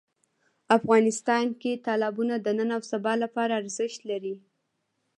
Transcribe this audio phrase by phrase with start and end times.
[0.77, 4.35] افغانستان کې تالابونه د نن او سبا لپاره ارزښت لري.